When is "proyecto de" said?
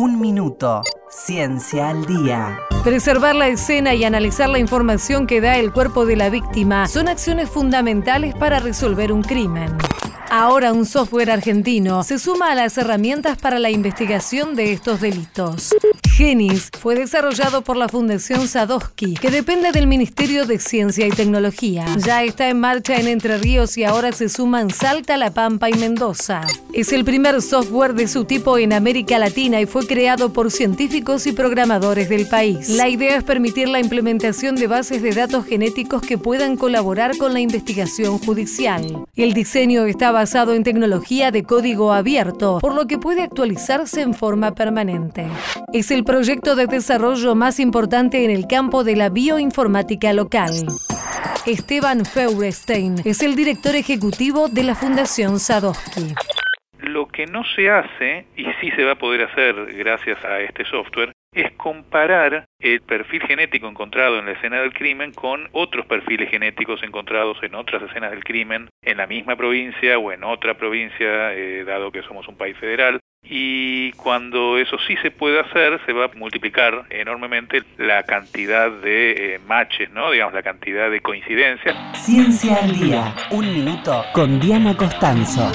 46.08-46.66